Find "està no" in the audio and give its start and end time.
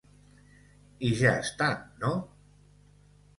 1.43-2.11